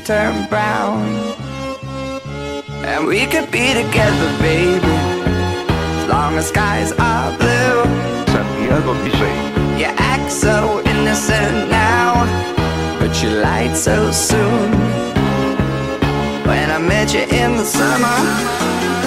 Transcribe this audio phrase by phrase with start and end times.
[0.00, 1.02] Turn brown.
[2.84, 4.96] And we could be together, baby,
[5.98, 7.82] as long as skies are blue.
[8.32, 9.22] Santiago DJ.
[9.78, 12.24] You act so innocent now,
[12.98, 14.70] but you lied so soon.
[16.46, 19.01] When I met you in the summer.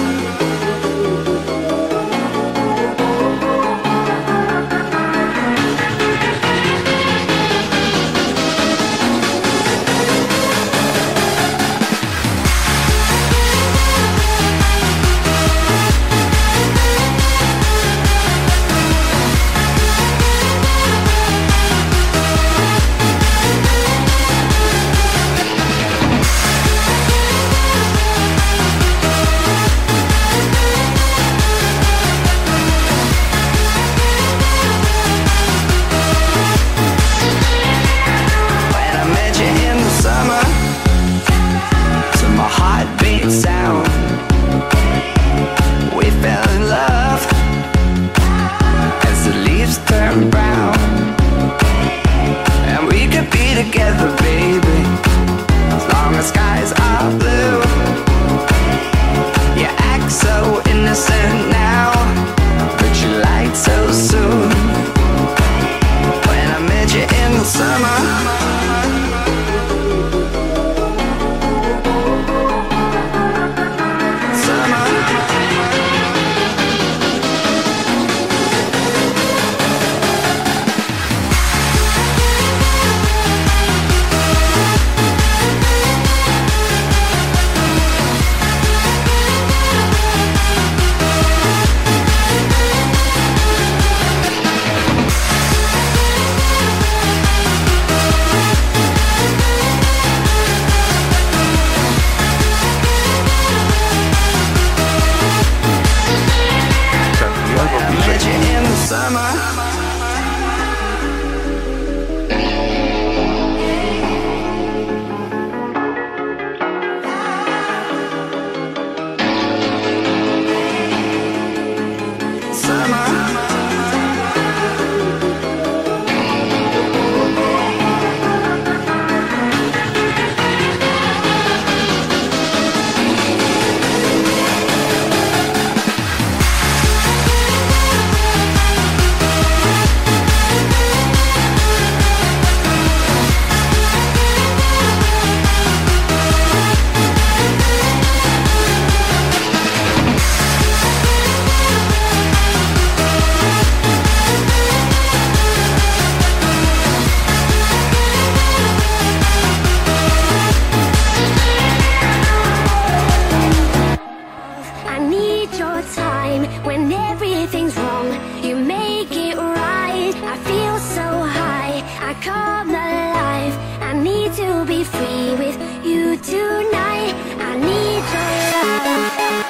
[172.22, 177.14] call my I need to be free with you tonight.
[177.38, 179.46] I need your love.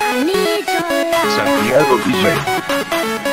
[0.00, 1.32] I need your love.
[1.36, 3.29] Santiago DJ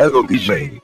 [0.00, 0.79] Shadow Design.